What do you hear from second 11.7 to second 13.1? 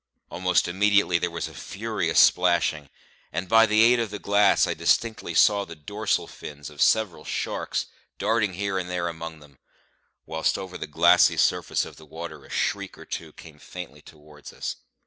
of the water a shriek or